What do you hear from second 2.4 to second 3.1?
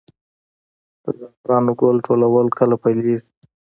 کله پیل